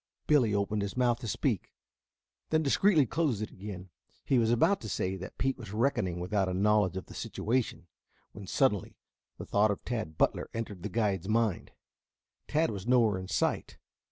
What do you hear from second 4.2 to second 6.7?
He was about to say that Pete was reckoning without a